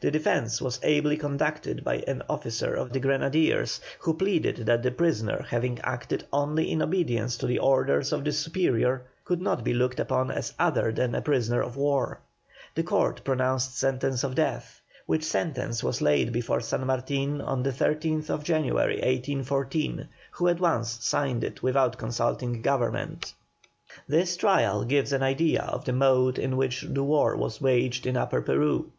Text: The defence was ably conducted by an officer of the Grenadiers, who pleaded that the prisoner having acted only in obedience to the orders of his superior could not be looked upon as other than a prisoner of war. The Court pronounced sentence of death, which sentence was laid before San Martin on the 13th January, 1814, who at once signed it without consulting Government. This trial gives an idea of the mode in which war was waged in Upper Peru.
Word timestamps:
The 0.00 0.10
defence 0.10 0.60
was 0.60 0.80
ably 0.82 1.16
conducted 1.16 1.84
by 1.84 1.98
an 2.08 2.24
officer 2.28 2.74
of 2.74 2.92
the 2.92 2.98
Grenadiers, 2.98 3.80
who 4.00 4.12
pleaded 4.12 4.66
that 4.66 4.82
the 4.82 4.90
prisoner 4.90 5.46
having 5.50 5.78
acted 5.84 6.24
only 6.32 6.68
in 6.68 6.82
obedience 6.82 7.36
to 7.36 7.46
the 7.46 7.60
orders 7.60 8.12
of 8.12 8.24
his 8.24 8.36
superior 8.40 9.04
could 9.24 9.40
not 9.40 9.62
be 9.62 9.72
looked 9.72 10.00
upon 10.00 10.32
as 10.32 10.52
other 10.58 10.90
than 10.92 11.14
a 11.14 11.22
prisoner 11.22 11.62
of 11.62 11.76
war. 11.76 12.18
The 12.74 12.82
Court 12.82 13.22
pronounced 13.22 13.78
sentence 13.78 14.24
of 14.24 14.34
death, 14.34 14.80
which 15.06 15.22
sentence 15.22 15.84
was 15.84 16.02
laid 16.02 16.32
before 16.32 16.58
San 16.60 16.84
Martin 16.84 17.40
on 17.40 17.62
the 17.62 17.70
13th 17.70 18.42
January, 18.42 18.96
1814, 18.96 20.08
who 20.32 20.48
at 20.48 20.58
once 20.58 20.98
signed 21.06 21.44
it 21.44 21.62
without 21.62 21.98
consulting 21.98 22.62
Government. 22.62 23.32
This 24.08 24.36
trial 24.36 24.82
gives 24.82 25.12
an 25.12 25.22
idea 25.22 25.62
of 25.62 25.84
the 25.84 25.92
mode 25.92 26.36
in 26.36 26.56
which 26.56 26.82
war 26.82 27.36
was 27.36 27.60
waged 27.60 28.06
in 28.06 28.16
Upper 28.16 28.42
Peru. 28.42 28.90